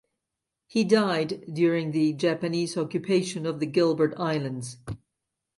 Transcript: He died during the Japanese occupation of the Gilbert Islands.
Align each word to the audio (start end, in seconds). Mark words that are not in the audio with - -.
He 0.65 0.83
died 0.83 1.43
during 1.53 1.91
the 1.91 2.13
Japanese 2.13 2.75
occupation 2.75 3.45
of 3.45 3.59
the 3.59 3.67
Gilbert 3.67 4.15
Islands. 4.17 4.77